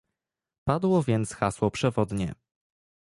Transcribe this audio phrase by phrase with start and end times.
[0.67, 2.35] Padło więc hasło przewodnie